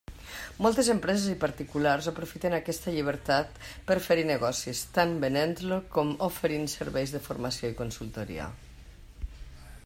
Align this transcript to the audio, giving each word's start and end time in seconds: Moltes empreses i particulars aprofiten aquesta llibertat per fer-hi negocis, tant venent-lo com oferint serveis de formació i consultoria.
Moltes 0.65 0.87
empreses 0.91 1.25
i 1.33 1.37
particulars 1.43 2.07
aprofiten 2.11 2.55
aquesta 2.59 2.93
llibertat 2.95 3.61
per 3.91 3.99
fer-hi 4.07 4.25
negocis, 4.31 4.83
tant 4.97 5.15
venent-lo 5.27 5.79
com 5.99 6.17
oferint 6.31 6.67
serveis 6.75 7.17
de 7.19 7.25
formació 7.29 7.75
i 7.75 7.79
consultoria. 7.85 8.49